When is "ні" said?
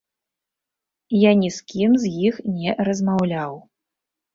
1.43-1.53